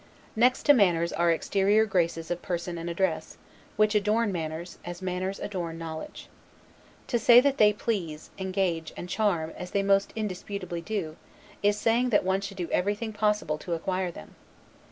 [0.35, 3.37] Next to manners are exterior graces of person and address,
[3.75, 6.27] which adorn manners, as manners adorn knowledge.
[7.05, 11.17] To say that they please, engage, and charm, as they most indisputably do,
[11.61, 14.33] is saying that one should do everything possible to acquire them.